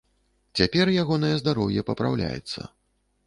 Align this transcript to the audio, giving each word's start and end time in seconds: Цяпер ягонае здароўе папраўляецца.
Цяпер 0.59 0.91
ягонае 1.03 1.31
здароўе 1.43 1.85
папраўляецца. 1.91 2.61